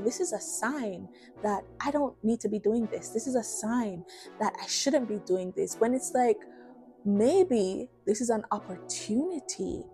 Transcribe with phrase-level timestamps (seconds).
[0.00, 1.08] this is a sign
[1.42, 3.08] that I don't need to be doing this.
[3.10, 4.04] This is a sign
[4.40, 5.76] that I shouldn't be doing this.
[5.78, 6.38] When it's like,
[7.04, 9.84] maybe this is an opportunity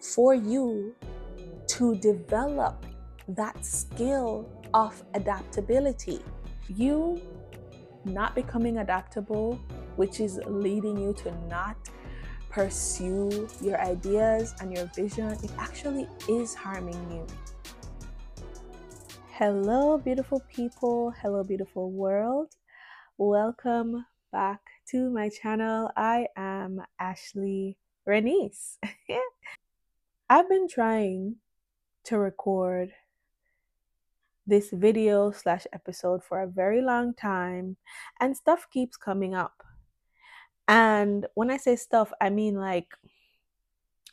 [0.00, 0.94] for you
[1.66, 2.86] to develop
[3.28, 6.20] that skill of adaptability.
[6.68, 7.20] You
[8.04, 9.58] not becoming adaptable,
[9.96, 11.76] which is leading you to not
[12.50, 17.26] pursue your ideas and your vision, it actually is harming you.
[19.38, 21.12] Hello, beautiful people.
[21.20, 22.54] Hello, beautiful world.
[23.18, 25.90] Welcome back to my channel.
[25.96, 27.74] I am Ashlee
[28.08, 28.78] Renise.
[30.30, 31.34] I've been trying
[32.04, 32.92] to record
[34.46, 37.76] this video slash episode for a very long time
[38.20, 39.64] and stuff keeps coming up
[40.68, 42.88] and when i say stuff i mean like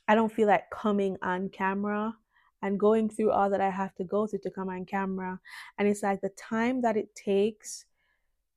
[0.07, 2.15] i don't feel like coming on camera
[2.61, 5.39] and going through all that i have to go through to come on camera
[5.77, 7.85] and it's like the time that it takes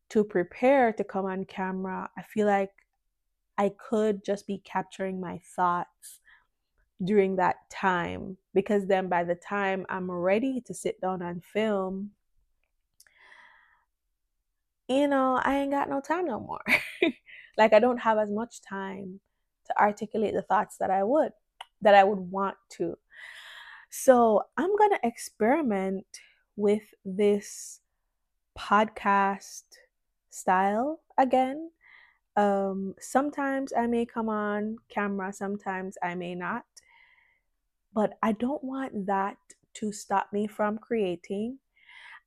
[0.08, 2.72] to prepare to come on camera i feel like
[3.58, 6.20] i could just be capturing my thoughts
[7.02, 12.10] during that time because then by the time I'm ready to sit down and film,
[14.88, 16.62] you know, I ain't got no time no more.
[17.58, 19.20] like I don't have as much time
[19.66, 21.32] to articulate the thoughts that I would,
[21.82, 22.96] that I would want to.
[23.96, 26.04] So I'm going to experiment
[26.56, 27.78] with this
[28.58, 29.62] podcast
[30.30, 31.70] style again.
[32.36, 36.64] Um, sometimes I may come on camera, sometimes I may not.
[37.94, 39.36] But I don't want that
[39.74, 41.60] to stop me from creating.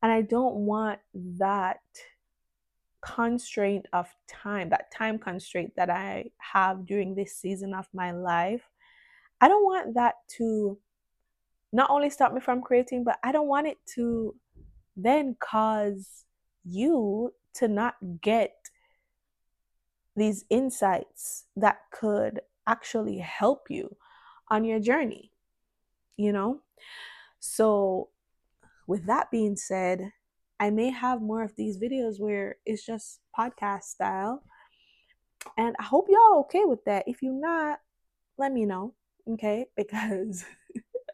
[0.02, 1.82] And I don't want that
[3.02, 8.64] constraint of time, that time constraint that I have during this season of my life.
[9.42, 10.80] I don't want that to
[11.72, 14.36] not only stop me from creating, but I don't want it to
[14.96, 16.26] then cause
[16.64, 18.54] you to not get
[20.16, 23.96] these insights that could actually help you
[24.50, 25.32] on your journey
[26.18, 26.62] you know?
[27.40, 28.10] So,
[28.88, 30.12] with that being said,
[30.60, 34.44] I may have more of these videos where it's just podcast style.
[35.58, 37.04] And I hope y'all okay with that.
[37.08, 37.80] If you're not,
[38.38, 38.96] let me know,
[39.30, 39.68] okay?
[39.78, 40.44] Because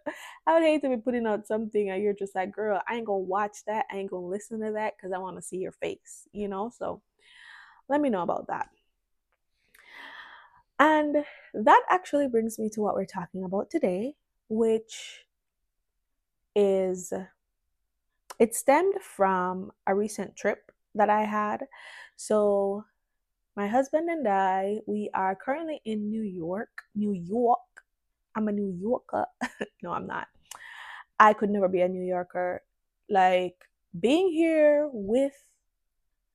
[0.48, 3.06] I would hate to be putting out something and you're just like, girl, I ain't
[3.06, 3.86] gonna watch that.
[3.92, 6.72] I ain't gonna listen to that because I wanna see your face, you know?
[6.78, 7.02] So
[7.90, 8.70] let me know about that.
[10.80, 14.16] And that actually brings me to what we're talking about today,
[14.50, 15.26] which
[16.56, 17.14] is
[18.40, 21.66] it stemmed from a recent trip that I had.
[22.16, 22.86] So
[23.56, 26.70] my husband and I, we are currently in New York.
[26.96, 27.60] New York.
[28.36, 29.26] I'm a New Yorker.
[29.84, 30.28] no, I'm not.
[31.20, 32.64] I could never be a New Yorker.
[33.10, 33.56] Like
[34.00, 35.34] being here with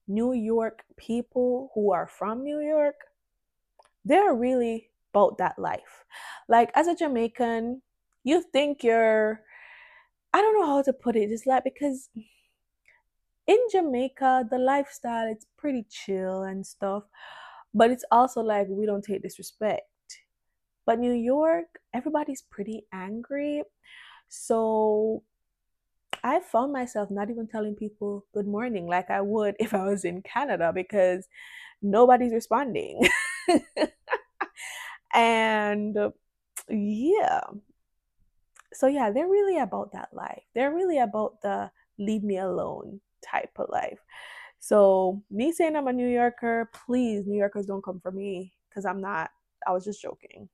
[0.06, 2.96] New York people who are from New York,
[4.04, 6.04] they're really about that life.
[6.48, 7.82] Like as a Jamaican,
[8.24, 9.42] you think you're
[10.32, 11.30] I don't know how to put it.
[11.30, 12.08] It's like because
[13.46, 17.04] in Jamaica, the lifestyle it's pretty chill and stuff,
[17.74, 19.82] but it's also like we don't take disrespect.
[20.88, 23.62] But New York, everybody's pretty angry.
[24.28, 25.22] So
[26.24, 30.06] I found myself not even telling people good morning like I would if I was
[30.06, 31.28] in Canada because
[31.82, 33.06] nobody's responding.
[35.14, 35.94] and
[36.70, 37.40] yeah,
[38.72, 40.44] so yeah, they're really about that life.
[40.54, 43.98] They're really about the leave me alone type of life.
[44.58, 48.86] So me saying I'm a New Yorker, please, New Yorkers don't come for me because
[48.86, 49.28] I'm not.
[49.66, 50.48] I was just joking.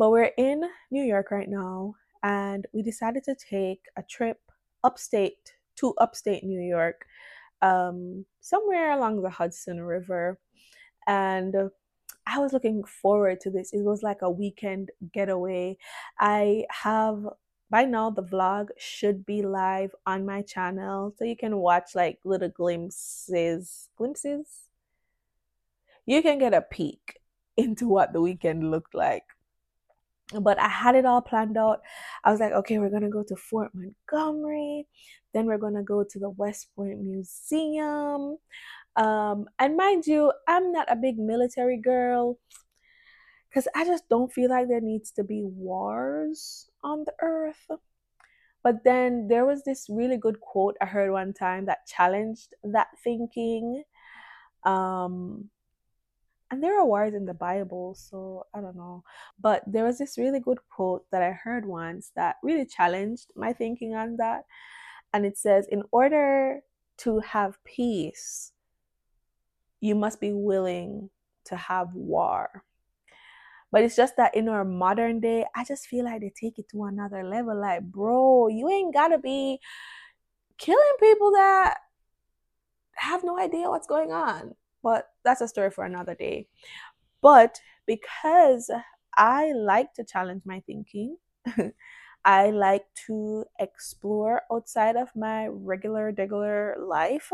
[0.00, 4.40] But we're in New York right now, and we decided to take a trip
[4.82, 7.04] upstate to upstate New York,
[7.60, 10.38] um, somewhere along the Hudson River.
[11.06, 11.54] And
[12.26, 13.74] I was looking forward to this.
[13.74, 15.76] It was like a weekend getaway.
[16.18, 17.22] I have
[17.68, 22.18] by now the vlog should be live on my channel so you can watch like
[22.24, 24.70] little glimpses glimpses
[26.04, 27.20] you can get a peek
[27.56, 29.24] into what the weekend looked like
[30.40, 31.80] but i had it all planned out
[32.24, 34.86] i was like okay we're gonna go to fort montgomery
[35.34, 38.36] then we're gonna go to the west point museum
[38.96, 42.38] um, and mind you, I'm not a big military girl
[43.48, 47.66] because I just don't feel like there needs to be wars on the earth.
[48.62, 52.88] But then there was this really good quote I heard one time that challenged that
[53.02, 53.84] thinking.
[54.64, 55.48] Um,
[56.50, 59.04] and there are wars in the Bible, so I don't know.
[59.38, 63.52] But there was this really good quote that I heard once that really challenged my
[63.52, 64.44] thinking on that.
[65.12, 66.60] And it says, In order
[66.98, 68.52] to have peace,
[69.80, 71.10] you must be willing
[71.44, 72.64] to have war.
[73.72, 76.68] But it's just that in our modern day, I just feel like they take it
[76.70, 77.58] to another level.
[77.58, 79.60] Like, bro, you ain't gotta be
[80.58, 81.78] killing people that
[82.94, 84.56] have no idea what's going on.
[84.82, 86.48] But that's a story for another day.
[87.22, 88.70] But because
[89.16, 91.16] I like to challenge my thinking,
[92.24, 97.32] I like to explore outside of my regular, regular life.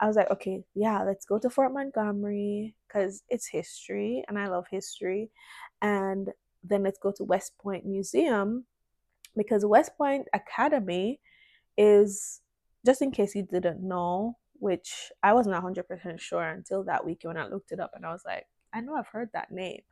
[0.00, 4.48] I was like, okay, yeah, let's go to Fort Montgomery because it's history and I
[4.48, 5.30] love history.
[5.82, 6.30] And
[6.62, 8.64] then let's go to West Point Museum
[9.36, 11.20] because West Point Academy
[11.76, 12.40] is,
[12.86, 17.36] just in case you didn't know, which I wasn't 100% sure until that week when
[17.36, 19.82] I looked it up and I was like, I know I've heard that name.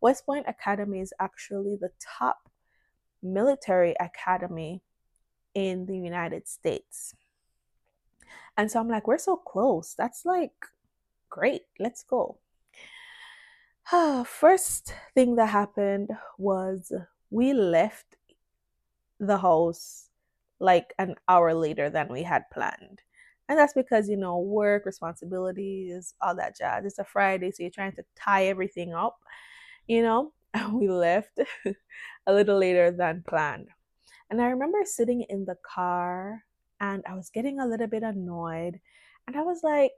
[0.00, 2.50] West Point Academy is actually the top
[3.22, 4.82] military academy
[5.54, 7.14] in the United States.
[8.56, 9.94] And so I'm like, we're so close.
[9.96, 10.52] That's like
[11.30, 11.62] great.
[11.78, 12.38] Let's go.
[14.26, 16.92] First thing that happened was
[17.30, 18.16] we left
[19.18, 20.10] the house
[20.58, 23.02] like an hour later than we had planned.
[23.48, 26.84] And that's because, you know, work, responsibilities, all that jazz.
[26.84, 29.18] It's a Friday, so you're trying to tie everything up,
[29.86, 30.32] you know?
[30.52, 31.38] And we left
[32.26, 33.68] a little later than planned.
[34.30, 36.42] And I remember sitting in the car
[36.80, 38.80] and I was getting a little bit annoyed.
[39.26, 39.92] And I was like,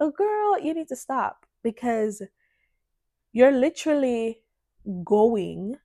[0.00, 2.22] oh, girl, you need to stop because
[3.32, 4.42] you're literally
[5.04, 5.76] going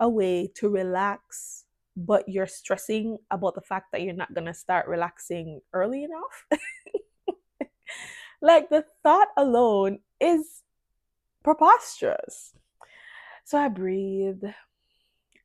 [0.00, 1.65] away to relax
[1.96, 6.46] but you're stressing about the fact that you're not going to start relaxing early enough.
[8.42, 10.62] like the thought alone is
[11.42, 12.52] preposterous.
[13.44, 14.44] So I breathed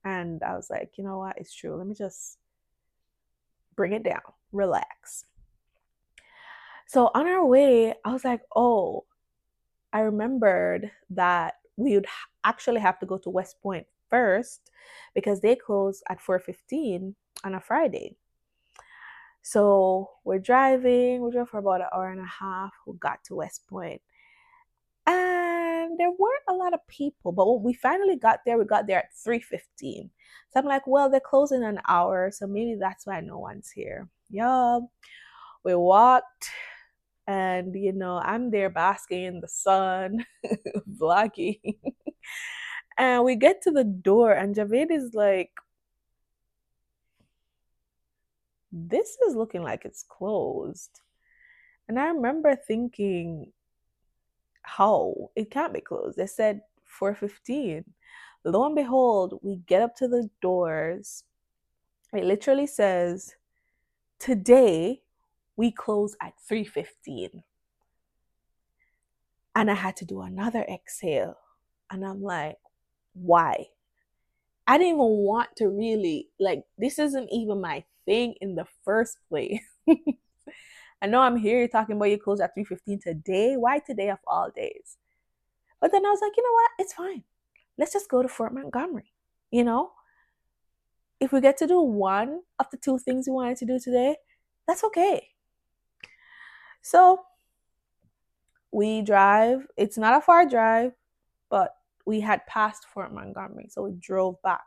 [0.03, 1.37] and I was like, you know what?
[1.37, 1.75] It's true.
[1.75, 2.37] Let me just
[3.75, 4.21] bring it down,
[4.51, 5.25] relax.
[6.87, 9.05] So on our way, I was like, oh,
[9.93, 12.07] I remembered that we would
[12.43, 14.69] actually have to go to West Point first
[15.15, 18.15] because they close at 4.15 on a Friday.
[19.41, 23.35] So we're driving, we drove for about an hour and a half, we got to
[23.35, 23.63] West
[25.07, 28.85] And there weren't a lot of people, but when we finally got there, we got
[28.85, 30.11] there at 3.15.
[30.51, 34.07] So I'm like, well, they're closing an hour, so maybe that's why no one's here.
[34.29, 34.79] Yeah.
[35.63, 36.49] We walked
[37.27, 40.25] and you know, I'm there basking in the sun,
[40.99, 41.59] vlogging.
[42.97, 45.51] And we get to the door, and Javed is like,
[48.71, 51.01] This is looking like it's closed.
[51.87, 53.51] And I remember thinking,
[54.61, 55.31] How?
[55.35, 56.17] It can't be closed.
[56.17, 57.85] They said 415.
[58.43, 61.23] Lo and behold, we get up to the doors.
[62.13, 63.35] It literally says,
[64.19, 65.01] Today
[65.55, 67.43] we close at 315.
[69.55, 71.37] And I had to do another exhale.
[71.89, 72.57] And I'm like,
[73.13, 73.67] why?
[74.67, 79.17] I didn't even want to really, like, this isn't even my thing in the first
[79.29, 79.61] place.
[81.01, 83.55] I know I'm here talking about you close at 3.15 today.
[83.57, 84.97] Why today of all days?
[85.79, 86.71] But then I was like, you know what?
[86.79, 87.23] It's fine.
[87.77, 89.11] Let's just go to Fort Montgomery.
[89.49, 89.91] You know?
[91.19, 94.15] If we get to do one of the two things we wanted to do today,
[94.67, 95.29] that's okay.
[96.81, 97.21] So
[98.71, 99.67] we drive.
[99.77, 100.93] It's not a far drive,
[101.49, 104.61] but we had passed Fort Montgomery, so we drove back.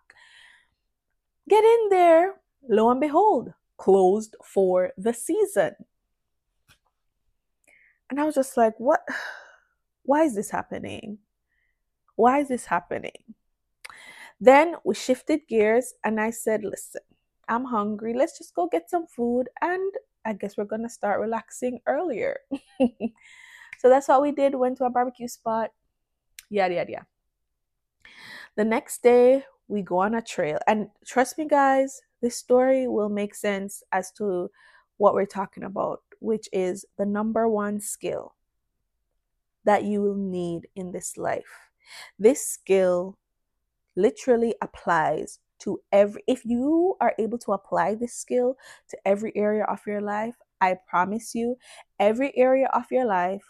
[1.48, 2.34] Get in there,
[2.68, 5.72] lo and behold, closed for the season.
[8.10, 9.00] And I was just like, what?
[10.04, 11.18] Why is this happening?
[12.16, 13.34] Why is this happening?
[14.40, 17.00] Then we shifted gears and I said, listen,
[17.48, 18.12] I'm hungry.
[18.12, 19.92] Let's just go get some food and
[20.24, 22.40] I guess we're going to start relaxing earlier.
[23.78, 24.54] so that's what we did.
[24.54, 25.70] Went to a barbecue spot.
[26.50, 27.06] Yada, yada, yada.
[28.56, 30.58] The next day, we go on a trail.
[30.66, 34.50] And trust me, guys, this story will make sense as to
[34.98, 38.34] what we're talking about, which is the number one skill
[39.64, 41.70] that you will need in this life.
[42.18, 43.18] This skill
[43.96, 48.56] literally applies to every, if you are able to apply this skill
[48.88, 51.56] to every area of your life, I promise you,
[51.98, 53.44] every area of your life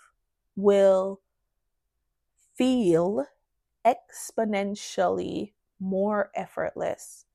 [0.56, 1.20] will
[2.56, 3.26] feel
[3.86, 7.26] exponentially more effortless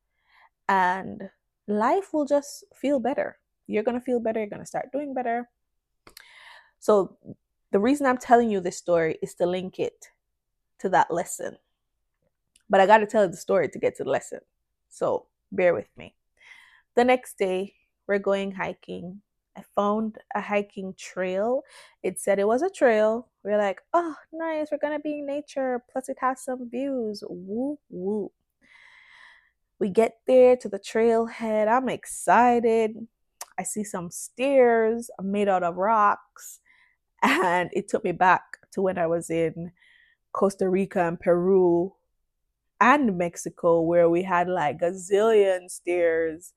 [0.68, 1.29] and
[1.68, 3.38] life will just feel better.
[3.68, 5.50] You're going to feel better, you're going to start doing better.
[6.79, 7.18] So
[7.72, 10.08] the reason I'm telling you this story is to link it
[10.79, 11.58] to that lesson.
[12.70, 14.39] But I got to tell the story to get to the lesson.
[14.89, 16.15] So bear with me.
[16.96, 17.74] The next day,
[18.08, 19.22] we're going hiking.
[19.60, 21.63] I found a hiking trail.
[22.01, 23.28] It said it was a trail.
[23.44, 24.68] We are like, oh, nice.
[24.72, 25.84] We're going to be in nature.
[25.92, 27.24] Plus, it has some views.
[27.28, 28.32] Woo, woo.
[29.80, 31.68] We get there to the trailhead.
[31.68, 32.96] I'm excited.
[33.58, 36.62] I see some stairs made out of rocks.
[37.22, 39.72] And it took me back to when I was in
[40.32, 41.94] Costa Rica and Peru
[42.80, 46.54] and Mexico, where we had like a zillion stairs.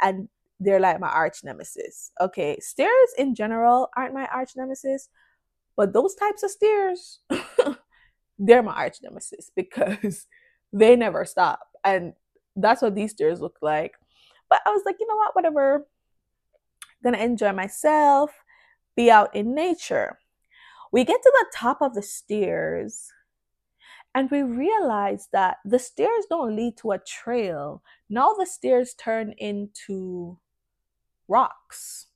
[0.00, 0.28] And
[0.60, 2.12] they're like my arch nemesis.
[2.20, 5.08] Okay, stairs in general aren't my arch nemesis,
[5.76, 7.20] but those types of stairs,
[8.38, 10.26] they're my arch nemesis because
[10.72, 11.60] they never stop.
[11.82, 12.12] And
[12.54, 13.94] that's what these stairs look like.
[14.50, 15.86] But I was like, you know what, whatever.
[17.02, 18.30] Gonna enjoy myself,
[18.94, 20.18] be out in nature.
[20.92, 23.08] We get to the top of the stairs
[24.14, 27.82] and we realize that the stairs don't lead to a trail.
[28.10, 30.38] Now the stairs turn into
[31.30, 32.06] rocks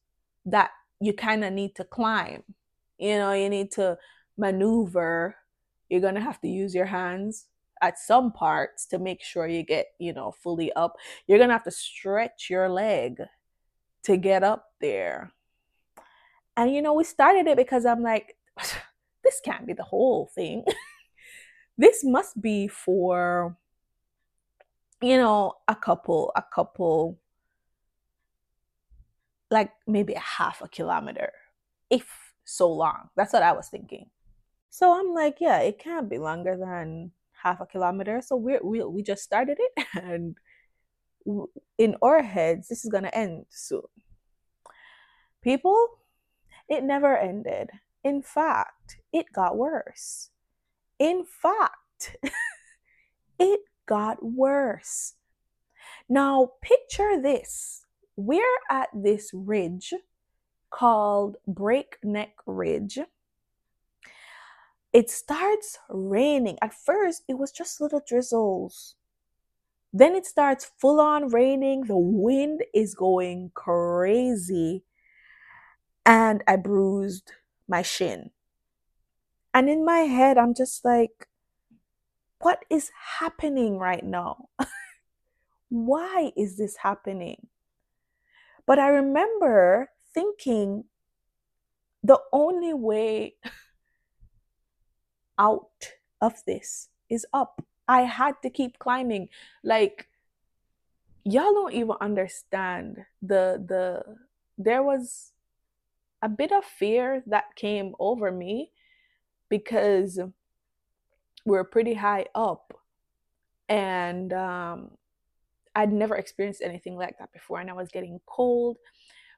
[0.45, 2.43] that you kind of need to climb.
[2.99, 3.97] You know, you need to
[4.37, 5.37] maneuver.
[5.89, 7.47] You're going to have to use your hands
[7.81, 10.97] at some parts to make sure you get, you know, fully up.
[11.27, 13.21] You're going to have to stretch your leg
[14.05, 15.33] to get up there.
[16.57, 18.37] And, you know, we started it because I'm like,
[19.25, 20.65] this can't be the whole thing.
[21.79, 23.57] this must be for,
[25.01, 27.19] you know, a couple, a couple,
[29.55, 31.33] like maybe a half a kilometer,
[31.89, 32.07] if
[32.45, 33.09] so long.
[33.17, 34.11] That's what I was thinking.
[34.69, 38.21] So I'm like, yeah, it can't be longer than half a kilometer.
[38.21, 40.37] So we we we just started it, and
[41.79, 43.87] in our heads, this is gonna end soon.
[45.41, 45.79] People,
[46.69, 47.71] it never ended.
[48.03, 50.31] In fact, it got worse.
[50.99, 52.17] In fact,
[53.39, 55.15] it got worse.
[56.09, 57.84] Now, picture this.
[58.17, 59.93] We're at this ridge
[60.71, 62.99] called Breakneck Ridge.
[64.93, 66.59] It starts raining.
[66.63, 68.95] At first, it was just little drizzles.
[69.93, 71.85] Then it starts full on raining.
[71.85, 74.85] The wind is going crazy.
[76.07, 77.33] And I bruised
[77.69, 78.31] my shin.
[79.53, 81.29] And in my head, I'm just like,
[82.41, 82.91] what is
[83.21, 84.49] happening right now?
[85.69, 87.47] Why is this happening?
[88.67, 90.85] But I remember thinking
[92.03, 93.35] the only way
[95.39, 97.65] out of this is up.
[97.87, 99.29] I had to keep climbing.
[99.63, 100.09] Like,
[101.25, 104.17] y'all don't even understand the the
[104.57, 105.33] there was
[106.23, 108.71] a bit of fear that came over me
[109.49, 110.19] because
[111.45, 112.73] we're pretty high up
[113.69, 114.91] and um,
[115.75, 118.79] I'd never experienced anything like that before and I was getting cold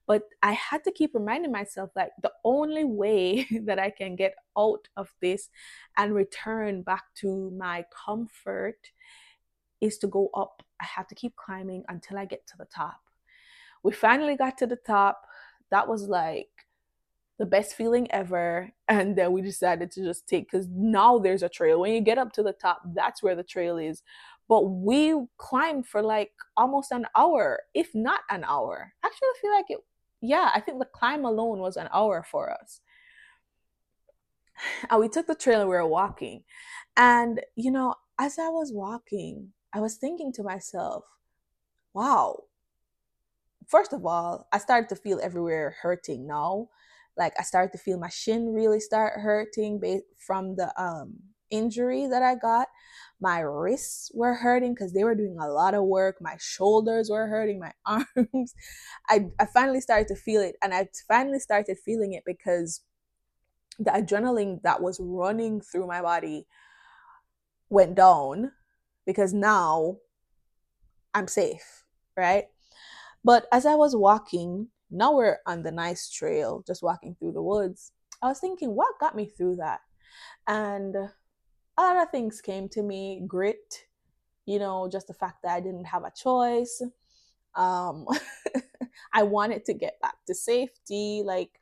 [0.07, 4.35] but I had to keep reminding myself like the only way that I can get
[4.57, 5.49] out of this
[5.97, 8.79] and return back to my comfort
[9.81, 10.63] is to go up.
[10.81, 13.01] I have to keep climbing until I get to the top.
[13.83, 15.23] We finally got to the top.
[15.71, 16.49] That was like
[17.39, 18.71] the best feeling ever.
[18.89, 21.81] And then we decided to just take because now there's a trail.
[21.81, 24.05] When you get up to the top, that's where the trail is.
[24.49, 28.93] But we climbed for like almost an hour, if not an hour.
[29.05, 29.79] Actually, I feel like it,
[30.21, 32.81] yeah, I think the climb alone was an hour for us.
[34.91, 36.45] And we took the trail and we were walking.
[36.97, 41.05] And, you know, as I was walking, I was thinking to myself,
[41.93, 42.45] wow,
[43.69, 46.69] first of all, I started to feel everywhere hurting now
[47.17, 49.81] like I started to feel my shin really start hurting
[50.19, 51.15] from the um
[51.51, 52.69] injury that I got.
[53.21, 56.17] My wrists were hurting because they were doing a lot of work.
[56.21, 58.55] My shoulders were hurting, my arms.
[59.09, 60.57] I, I finally started to feel it.
[60.63, 62.83] And I finally started feeling it because
[63.79, 66.47] the adrenaline that was running through my body
[67.69, 68.53] went down
[69.07, 69.97] because now
[71.15, 71.85] I'm safe,
[72.17, 72.45] right?
[73.25, 77.43] But as I was walking, now we're on the nice trail, just walking through the
[77.43, 77.93] woods.
[78.23, 79.81] I was thinking, what got me through that?
[80.47, 80.95] And
[81.79, 83.85] a lot of things came to me grit,
[84.47, 86.83] you know, just the fact that I didn't have a choice.
[87.55, 88.07] Um,
[89.13, 91.61] I wanted to get back to safety, like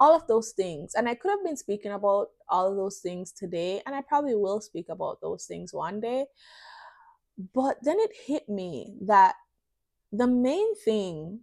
[0.00, 0.94] all of those things.
[0.94, 4.34] And I could have been speaking about all of those things today, and I probably
[4.34, 6.26] will speak about those things one day.
[7.54, 9.34] But then it hit me that
[10.12, 11.40] the main thing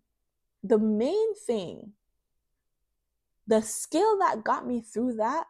[0.63, 1.91] the main thing
[3.47, 5.45] the skill that got me through that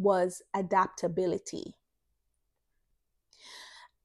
[0.00, 1.76] was adaptability.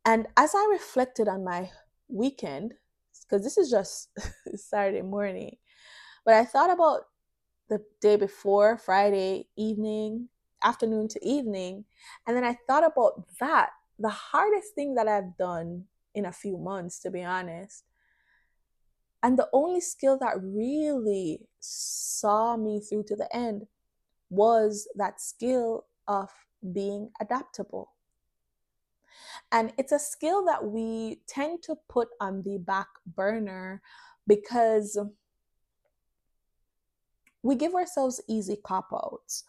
[0.03, 1.71] And as I reflected on my
[2.07, 2.73] weekend,
[3.23, 4.09] because this is just
[4.55, 5.55] Saturday morning,
[6.25, 7.01] but I thought about
[7.69, 10.29] the day before, Friday evening,
[10.63, 11.85] afternoon to evening,
[12.27, 13.69] and then I thought about that.
[13.97, 17.85] The hardest thing that I've done in a few months, to be honest,
[19.23, 23.65] and the only skill that really saw me through to the end
[24.29, 26.29] was that skill of
[26.73, 27.91] being adaptable.
[29.51, 33.81] And it's a skill that we tend to put on the back burner
[34.27, 34.97] because
[37.43, 39.43] we give ourselves easy cop outs.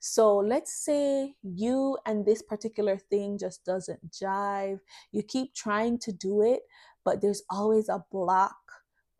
[0.00, 4.80] So let's say you and this particular thing just doesn't jive.
[5.12, 6.62] You keep trying to do it,
[7.04, 8.56] but there's always a block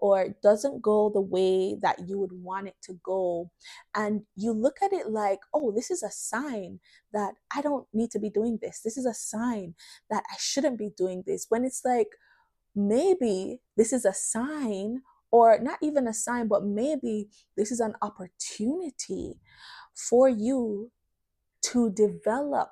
[0.03, 3.49] or doesn't go the way that you would want it to go.
[3.95, 6.81] And you look at it like, oh, this is a sign
[7.13, 8.81] that I don't need to be doing this.
[8.81, 9.77] This is a sign
[10.11, 11.47] that I shouldn't be doing this.
[11.49, 12.09] When it's like,
[12.75, 17.95] maybe this is a sign, or not even a sign, but maybe this is an
[18.03, 19.39] opportunity
[19.95, 20.91] for you
[21.67, 22.71] to develop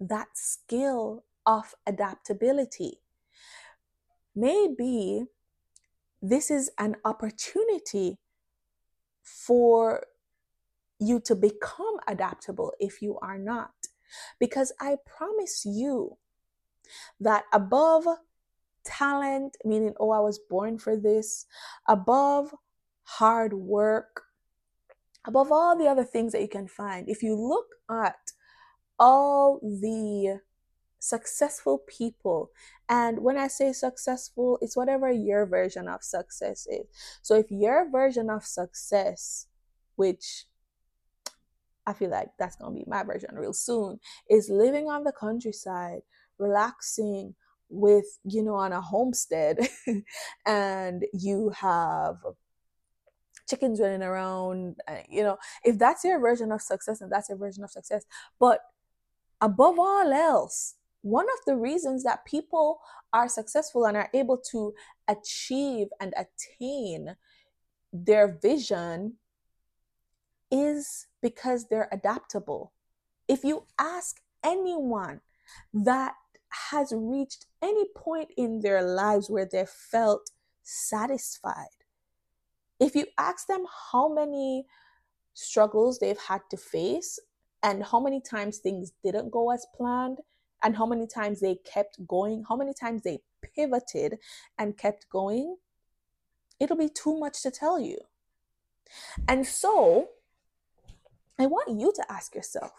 [0.00, 3.02] that skill of adaptability.
[4.34, 5.26] Maybe
[6.22, 8.18] this is an opportunity
[9.22, 10.04] for
[10.98, 13.72] you to become adaptable if you are not.
[14.38, 16.18] Because I promise you
[17.20, 18.06] that above
[18.84, 21.46] talent, meaning, oh, I was born for this,
[21.88, 22.54] above
[23.04, 24.22] hard work,
[25.26, 28.32] above all the other things that you can find, if you look at
[28.98, 30.40] all the
[31.00, 32.50] successful people.
[32.88, 36.86] And when I say successful, it's whatever your version of success is.
[37.22, 39.46] So if your version of success,
[39.96, 40.44] which
[41.86, 45.12] I feel like that's going to be my version real soon, is living on the
[45.12, 46.02] countryside,
[46.38, 47.34] relaxing
[47.70, 49.58] with, you know, on a homestead,
[50.46, 52.16] and you have
[53.48, 57.38] chickens running around, uh, you know, if that's your version of success, and that's your
[57.38, 58.04] version of success.
[58.38, 58.60] But
[59.40, 62.80] above all else, one of the reasons that people
[63.12, 64.74] are successful and are able to
[65.08, 67.16] achieve and attain
[67.92, 69.14] their vision
[70.50, 72.72] is because they're adaptable.
[73.28, 75.20] If you ask anyone
[75.72, 76.14] that
[76.70, 80.30] has reached any point in their lives where they felt
[80.62, 81.66] satisfied,
[82.78, 84.66] if you ask them how many
[85.34, 87.18] struggles they've had to face
[87.62, 90.18] and how many times things didn't go as planned,
[90.62, 93.20] and how many times they kept going, how many times they
[93.54, 94.18] pivoted
[94.58, 95.56] and kept going,
[96.58, 97.98] it'll be too much to tell you.
[99.28, 100.08] And so,
[101.38, 102.72] I want you to ask yourself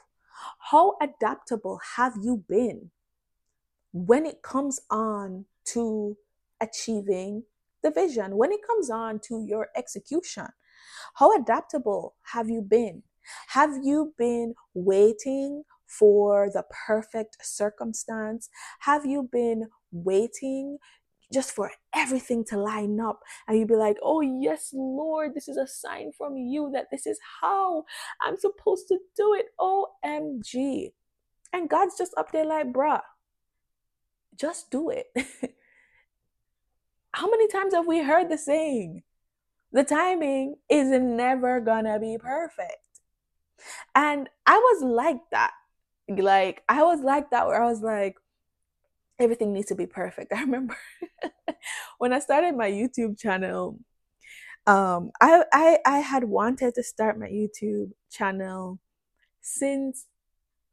[0.58, 2.92] how adaptable have you been
[3.94, 6.18] when it comes on to
[6.60, 7.44] achieving
[7.84, 10.48] the vision, when it comes on to your execution?
[11.16, 13.04] How adaptable have you been?
[13.48, 15.64] Have you been waiting
[16.00, 18.50] for the perfect circumstance?
[18.80, 20.78] Have you been waiting
[21.32, 25.58] just for everything to line up and you'd be like, oh, yes, Lord, this is
[25.58, 27.86] a sign from you that this is how
[28.22, 29.48] I'm supposed to do it.
[29.60, 30.92] OMG.
[31.54, 33.02] And God's just up there like, bruh,
[34.36, 35.08] just do it.
[37.14, 39.04] how many times have we heard the saying?
[39.72, 42.78] The timing is never gonna be perfect.
[43.96, 45.52] And I was like that
[46.18, 48.16] like I was like that where I was like,
[49.20, 50.34] everything needs to be perfect.
[50.36, 50.78] I remember
[51.98, 53.80] when I started my YouTube channel,
[54.68, 58.80] um, I, I I had wanted to start my YouTube channel
[59.42, 60.08] since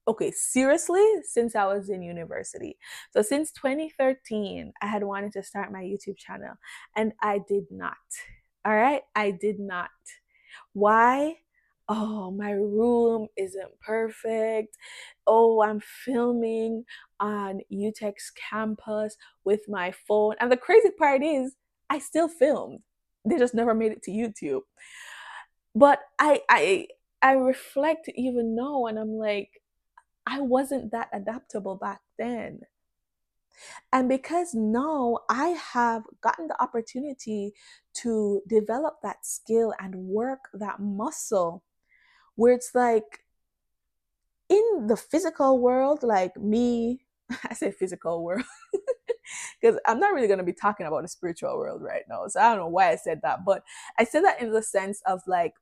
[0.09, 2.79] okay, seriously, since I was in university.
[3.13, 6.55] So since 2013, I had wanted to start my YouTube channel
[6.97, 7.97] and I did not.
[8.65, 9.91] All right, I did not.
[10.73, 11.37] Why?
[11.89, 14.77] Oh, my room isn't perfect.
[15.27, 16.85] Oh, I'm filming
[17.21, 18.15] on UTEX
[18.51, 20.35] campus with my phone.
[20.41, 21.57] And the crazy part is,
[21.91, 22.81] I still filmed.
[23.25, 24.63] They just never made it to YouTube.
[25.75, 26.89] But I I
[27.23, 29.51] I reflect even now and I'm like,
[30.27, 32.61] I wasn't that adaptable back then.
[33.93, 37.53] And because now I have gotten the opportunity
[37.95, 41.63] to develop that skill and work that muscle,
[42.39, 43.25] where it's like
[44.49, 47.01] in the physical world, like me,
[47.45, 48.45] I say physical world
[49.61, 52.29] because I'm not really going to be talking about the spiritual world right now.
[52.29, 53.65] So I don't know why I said that, but
[53.99, 55.55] I said that in the sense of like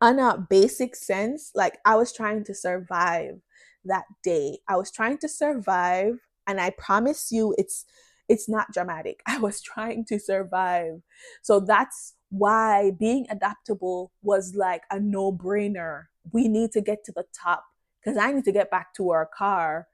[0.00, 3.36] on a basic sense, like I was trying to survive
[3.84, 4.58] that day.
[4.68, 7.84] I was trying to survive, and I promise you, it's
[8.28, 9.20] it's not dramatic.
[9.28, 11.02] I was trying to survive.
[11.42, 16.06] So that's why being adaptable was like a no brainer.
[16.32, 17.62] We need to get to the top
[18.00, 19.86] because I need to get back to our car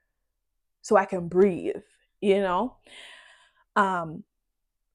[0.80, 1.82] so I can breathe,
[2.20, 2.76] you know?
[3.74, 4.22] Um,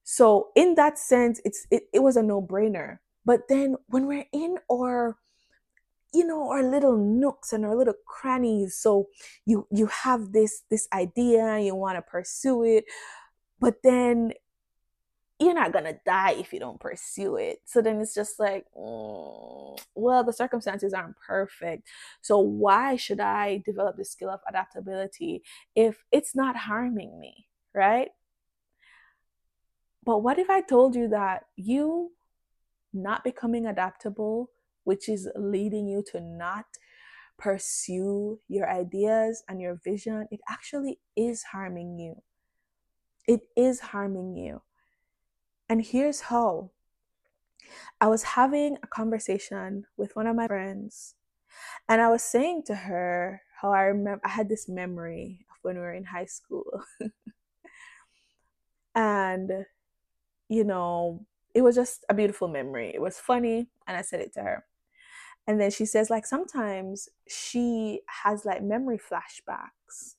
[0.05, 2.99] so in that sense, it's it, it was a no brainer.
[3.25, 5.17] But then when we're in our
[6.13, 9.07] you know our little nooks and our little crannies so
[9.47, 12.85] you you have this this idea you want to pursue it
[13.59, 14.31] but then
[15.39, 19.79] you're not gonna die if you don't pursue it so then it's just like mm,
[19.95, 21.87] well the circumstances aren't perfect
[22.21, 25.41] so why should i develop the skill of adaptability
[25.75, 28.09] if it's not harming me right
[30.05, 32.11] but what if i told you that you
[32.93, 34.49] not becoming adaptable
[34.83, 36.65] which is leading you to not
[37.37, 42.21] pursue your ideas and your vision, it actually is harming you.
[43.27, 44.61] It is harming you.
[45.69, 46.71] And here's how
[47.99, 51.15] I was having a conversation with one of my friends,
[51.87, 55.75] and I was saying to her how I remember I had this memory of when
[55.75, 56.83] we were in high school.
[58.95, 59.65] and,
[60.49, 62.91] you know, it was just a beautiful memory.
[62.93, 64.65] It was funny, and I said it to her.
[65.47, 70.15] And then she says, like, sometimes she has like memory flashbacks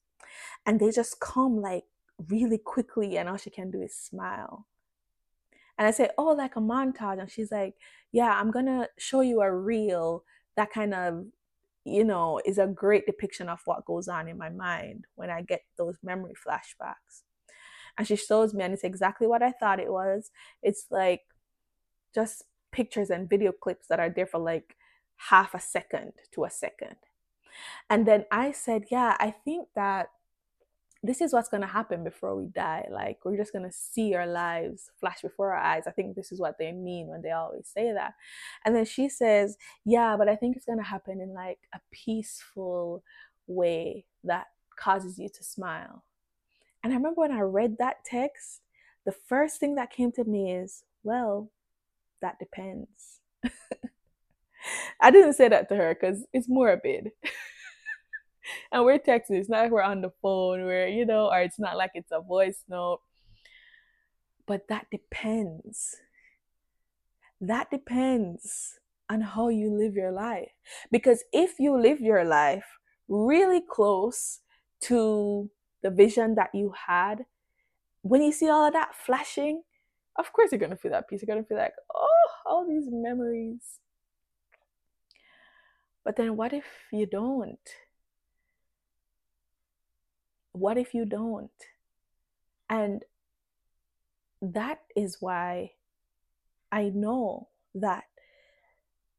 [0.66, 1.84] and they just come like
[2.28, 4.66] really quickly, and all she can do is smile.
[5.78, 7.20] And I say, oh, like a montage.
[7.20, 7.74] And she's like,
[8.12, 10.24] yeah, I'm going to show you a reel
[10.56, 11.26] that kind of,
[11.84, 15.42] you know, is a great depiction of what goes on in my mind when I
[15.42, 17.22] get those memory flashbacks.
[17.98, 20.30] And she shows me, and it's exactly what I thought it was.
[20.62, 21.22] It's like
[22.14, 24.76] just pictures and video clips that are there for like
[25.16, 26.96] half a second to a second.
[27.88, 30.08] And then I said, Yeah, I think that
[31.04, 32.88] this is what's going to happen before we die.
[32.90, 35.82] Like, we're just going to see our lives flash before our eyes.
[35.86, 38.14] I think this is what they mean when they always say that.
[38.64, 41.80] And then she says, Yeah, but I think it's going to happen in like a
[41.92, 43.04] peaceful
[43.46, 46.04] way that causes you to smile.
[46.82, 48.62] And I remember when I read that text,
[49.04, 51.50] the first thing that came to me is, Well,
[52.22, 53.20] that depends.
[55.02, 57.10] I didn't say that to her because it's morbid.
[58.72, 59.38] and we're texting.
[59.38, 62.12] It's not like we're on the phone we're, you know, or it's not like it's
[62.12, 63.00] a voice note.
[64.46, 65.96] But that depends.
[67.40, 68.78] That depends
[69.10, 70.52] on how you live your life.
[70.90, 72.64] Because if you live your life
[73.08, 74.40] really close
[74.82, 75.50] to
[75.82, 77.26] the vision that you had,
[78.02, 79.62] when you see all of that flashing,
[80.18, 81.22] of course you're gonna feel that peace.
[81.22, 83.80] You're gonna feel like, oh, all these memories
[86.04, 87.58] but then what if you don't?
[90.54, 91.50] What if you don't?
[92.70, 93.04] And
[94.40, 95.72] that is why
[96.70, 98.04] I know that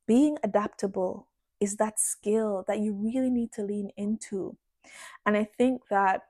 [0.07, 1.27] being adaptable
[1.59, 4.55] is that skill that you really need to lean into.
[5.25, 6.21] And I think that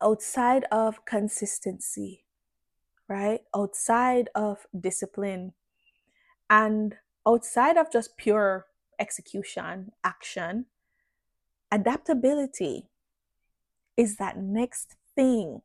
[0.00, 2.24] outside of consistency,
[3.08, 3.40] right?
[3.54, 5.54] Outside of discipline
[6.48, 6.94] and
[7.26, 8.66] outside of just pure
[9.00, 10.66] execution, action.
[11.72, 12.88] Adaptability
[13.98, 15.60] is that next thing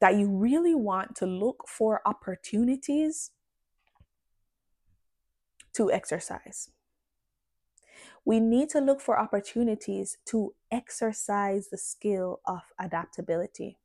[0.00, 3.30] that you really want to look for opportunities
[5.72, 6.70] to exercise.
[8.24, 13.78] We need to look for opportunities to exercise the skill of adaptability.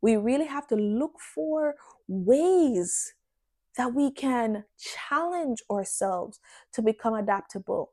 [0.00, 1.74] We really have to look for
[2.06, 3.14] ways
[3.76, 6.38] that we can challenge ourselves
[6.72, 7.92] to become adaptable.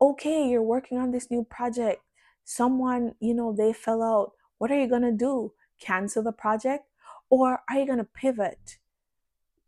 [0.00, 2.02] Okay, you're working on this new project.
[2.44, 4.32] Someone, you know, they fell out.
[4.58, 5.52] What are you going to do?
[5.80, 6.84] Cancel the project?
[7.30, 8.78] Or are you going to pivot?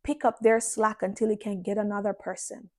[0.03, 2.71] Pick up their slack until you can get another person.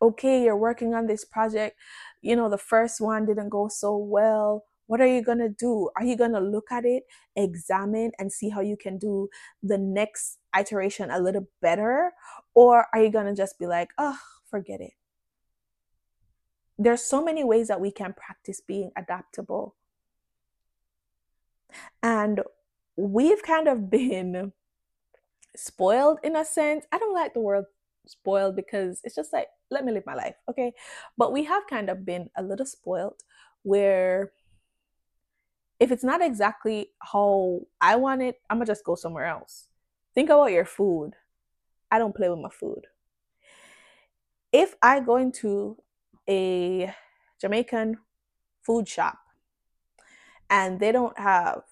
[0.00, 1.76] Okay, you're working on this project.
[2.20, 5.90] You know, the first one didn't go so well what are you going to do?
[5.96, 7.04] Are you going to look at it,
[7.36, 9.28] examine, and see how you can do
[9.62, 12.12] the next iteration a little better?
[12.54, 14.16] Or are you going to just be like, oh,
[14.50, 14.92] forget it?
[16.78, 19.74] There's so many ways that we can practice being adaptable.
[22.02, 22.42] And
[22.96, 24.52] we've kind of been
[25.56, 26.86] spoiled in a sense.
[26.92, 27.64] I don't like the word
[28.06, 30.72] spoiled because it's just like, let me live my life, okay?
[31.16, 33.22] But we have kind of been a little spoiled
[33.62, 34.32] where
[35.80, 39.68] if it's not exactly how I want it, I'm gonna just go somewhere else.
[40.14, 41.12] Think about your food.
[41.90, 42.86] I don't play with my food.
[44.52, 45.76] if I go into
[46.28, 46.94] a
[47.40, 47.98] Jamaican
[48.62, 49.18] food shop
[50.50, 51.62] and they don't have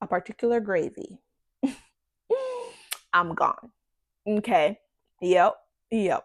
[0.00, 1.18] a particular gravy,
[3.12, 3.70] I'm gone.
[4.26, 4.78] Okay.
[5.20, 5.54] Yep.
[5.90, 6.24] Yep.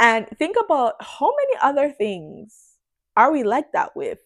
[0.00, 2.78] And think about how many other things
[3.16, 4.18] are we like that with?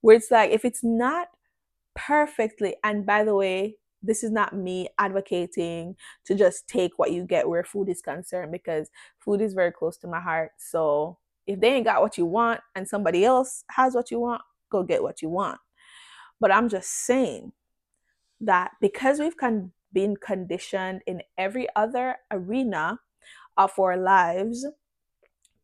[0.00, 1.28] Where it's like, if it's not
[1.94, 7.24] perfectly, and by the way, this is not me advocating to just take what you
[7.24, 10.52] get where food is concerned because food is very close to my heart.
[10.58, 14.42] So if they ain't got what you want and somebody else has what you want,
[14.70, 15.58] go get what you want.
[16.40, 17.52] But I'm just saying
[18.40, 23.00] that because we've con- been conditioned in every other arena
[23.56, 24.66] of our lives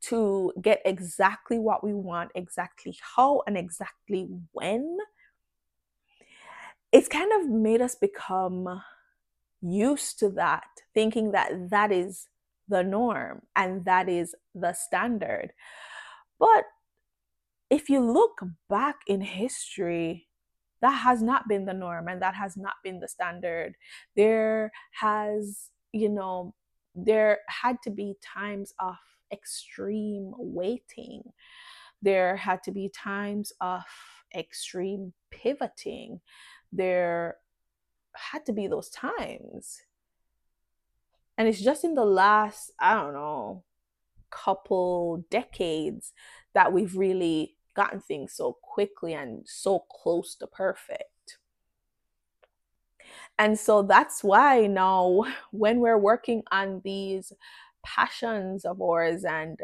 [0.01, 4.99] to get exactly what we want, exactly how, and exactly when,
[6.95, 8.81] it's kind of made us become
[9.61, 12.29] used to that, thinking that that is
[12.69, 15.53] the norm and that is the standard.
[16.39, 16.67] But
[17.69, 20.29] if you look back in history,
[20.83, 23.75] that has not been the norm and that has not been the standard.
[24.15, 26.55] There has, you know,
[26.95, 28.95] there had to be times of
[29.33, 31.25] extreme waiting.
[32.03, 33.83] There had to be times of
[34.37, 36.21] extreme pivoting.
[36.75, 37.37] There
[38.15, 39.83] had to be those times.
[41.37, 43.65] And it's just in the last, I don't know,
[44.31, 46.13] couple decades
[46.55, 51.39] that we've really gotten things so quickly and so close to perfect.
[53.39, 57.33] And so that's why now, when we're working on these
[57.85, 59.59] passions of ours, and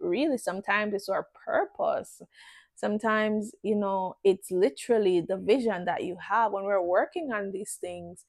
[0.00, 2.22] really sometimes it's our purpose,
[2.76, 6.52] sometimes, you know, it's literally the vision that you have.
[6.52, 8.24] When we're working on these things,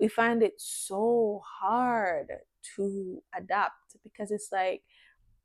[0.00, 2.28] we find it so hard
[2.76, 4.82] to adapt because it's like,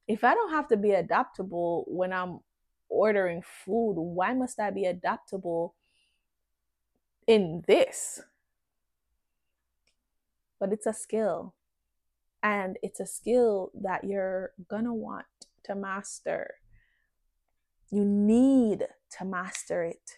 [0.07, 2.39] if I don't have to be adaptable when I'm
[2.89, 5.73] ordering food, why must I be adaptable
[7.25, 8.21] in this?
[10.59, 11.55] But it's a skill.
[12.43, 15.25] And it's a skill that you're gonna want
[15.63, 16.55] to master.
[17.93, 18.88] You need
[19.19, 20.17] to master it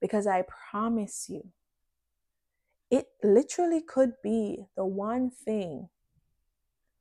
[0.00, 1.48] because I promise you,
[2.92, 5.88] it literally could be the one thing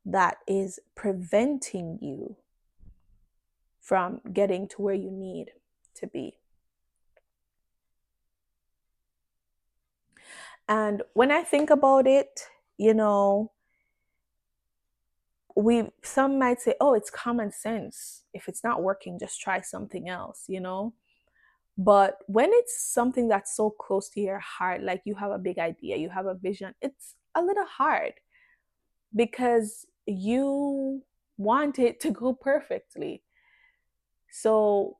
[0.03, 2.35] that is preventing you
[3.79, 5.51] from getting to where you need
[5.97, 6.39] to be.
[10.67, 12.41] And when I think about it,
[12.75, 13.51] you know,
[15.57, 18.23] we some might say, "Oh, it's common sense.
[18.33, 20.93] If it's not working, just try something else," you know?
[21.77, 25.59] But when it's something that's so close to your heart, like you have a big
[25.59, 28.13] idea, you have a vision, it's a little hard
[29.15, 31.03] because you
[31.37, 33.23] want it to go perfectly.
[34.31, 34.97] So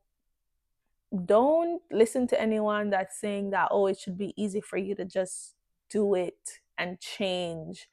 [1.26, 5.06] don't listen to anyone that's saying that, oh, it should be easy for you to
[5.06, 5.56] just
[5.90, 7.90] do it and change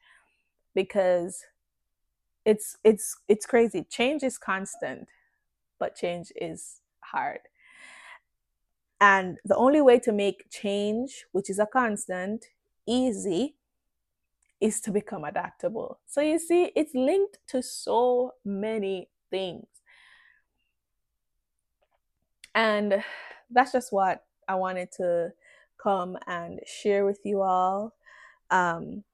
[0.75, 1.45] because
[2.45, 3.85] it's it's it's crazy.
[3.89, 5.09] Change is constant,
[5.79, 7.41] but change is hard.
[9.01, 12.47] And the only way to make change, which is a constant,
[12.87, 13.57] easy
[14.61, 15.99] is to become adaptable.
[16.07, 19.67] So you see, it's linked to so many things.
[22.55, 23.03] And
[23.51, 25.33] that's just what I wanted to
[25.77, 27.95] come and share with you all.
[28.51, 29.05] Um,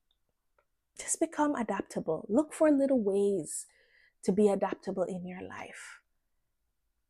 [1.01, 2.27] just become adaptable.
[2.29, 3.67] Look for little ways
[4.25, 6.01] to be adaptable in your life.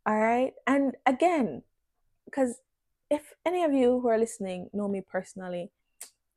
[0.07, 0.53] All right.
[0.67, 1.63] And again,
[2.25, 2.61] because
[3.11, 5.71] if any of you who are listening know me personally,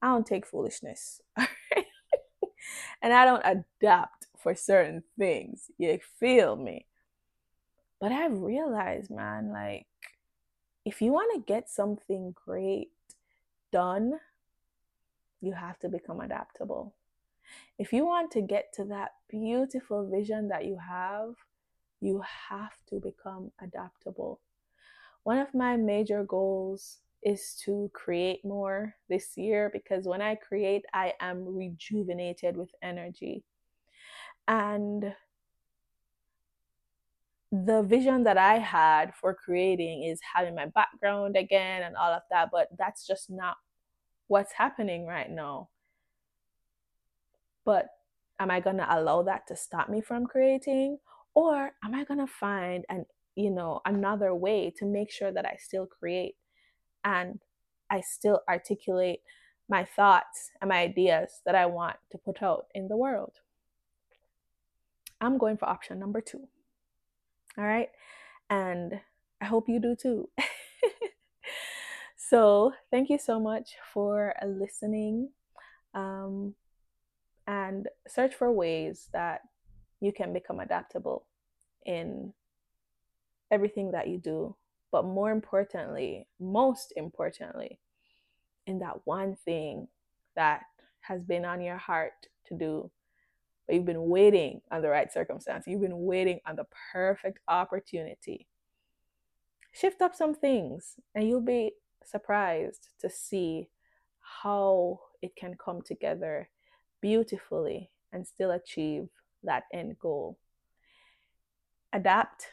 [0.01, 1.21] I don't take foolishness.
[3.01, 5.71] and I don't adapt for certain things.
[5.77, 6.87] You feel me?
[8.01, 9.85] But I've realized, man, like,
[10.83, 12.89] if you want to get something great
[13.71, 14.19] done,
[15.39, 16.95] you have to become adaptable.
[17.77, 21.33] If you want to get to that beautiful vision that you have,
[22.01, 24.39] you have to become adaptable.
[25.23, 30.83] One of my major goals is to create more this year because when I create,
[30.93, 33.43] I am rejuvenated with energy.
[34.47, 35.15] And
[37.51, 42.23] the vision that I had for creating is having my background again and all of
[42.31, 43.57] that, but that's just not
[44.27, 45.69] what's happening right now.
[47.65, 47.87] But
[48.39, 50.97] am I going to allow that to stop me from creating
[51.33, 55.45] or am I going to find an you know another way to make sure that
[55.45, 56.35] I still create
[57.03, 57.39] and
[57.89, 59.21] I still articulate
[59.69, 63.39] my thoughts and my ideas that I want to put out in the world?
[65.21, 66.47] I'm going for option number two.
[67.57, 67.89] All right.
[68.49, 68.99] And
[69.41, 70.29] I hope you do too.
[72.17, 75.29] so, thank you so much for listening.
[75.93, 76.55] Um,
[77.47, 79.41] and search for ways that
[79.99, 81.25] you can become adaptable
[81.85, 82.33] in
[83.51, 84.55] everything that you do.
[84.91, 87.79] But more importantly, most importantly,
[88.67, 89.87] in that one thing
[90.35, 90.61] that
[91.01, 92.91] has been on your heart to do,
[93.65, 98.47] but you've been waiting on the right circumstance, you've been waiting on the perfect opportunity.
[99.71, 101.71] Shift up some things, and you'll be
[102.05, 103.69] surprised to see
[104.43, 106.49] how it can come together
[107.03, 109.09] beautifully and still achieve
[109.43, 110.37] that end goal.
[111.91, 112.47] Adapt,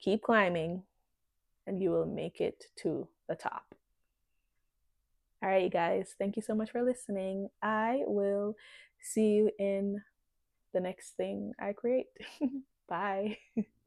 [0.00, 0.82] keep climbing,
[1.64, 3.72] and you will make it to the top.
[5.42, 7.48] All right, you guys, thank you so much for listening.
[7.62, 8.56] I will
[9.00, 10.02] see you in
[10.74, 12.06] the next thing I create.
[12.88, 13.38] Bye.